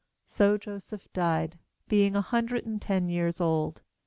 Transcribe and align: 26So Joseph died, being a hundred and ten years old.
26So 0.27 0.59
Joseph 0.59 1.13
died, 1.13 1.59
being 1.87 2.15
a 2.15 2.21
hundred 2.23 2.65
and 2.65 2.81
ten 2.81 3.07
years 3.07 3.39
old. 3.39 3.83